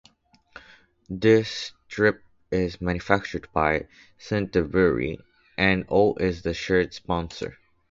The 1.11 1.43
strip 1.43 2.23
is 2.49 2.81
manufactured 2.81 3.47
by 3.53 3.85
Canterbury 4.17 5.19
and 5.59 5.85
O 5.89 6.15
is 6.15 6.41
the 6.41 6.55
shirt 6.55 6.95
sponsor. 6.95 7.59